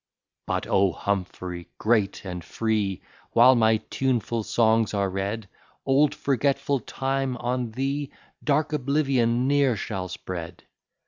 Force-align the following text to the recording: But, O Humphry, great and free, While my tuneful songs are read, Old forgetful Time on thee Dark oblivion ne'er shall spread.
But, 0.47 0.65
O 0.65 0.93
Humphry, 0.93 1.67
great 1.77 2.25
and 2.25 2.43
free, 2.43 3.03
While 3.33 3.53
my 3.53 3.77
tuneful 3.91 4.41
songs 4.41 4.95
are 4.95 5.07
read, 5.11 5.47
Old 5.85 6.15
forgetful 6.15 6.79
Time 6.79 7.37
on 7.37 7.69
thee 7.73 8.09
Dark 8.43 8.73
oblivion 8.73 9.47
ne'er 9.47 9.75
shall 9.75 10.07
spread. 10.07 10.63